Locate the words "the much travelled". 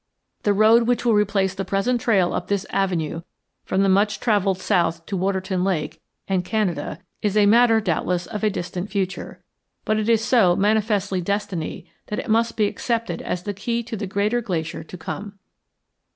3.83-4.57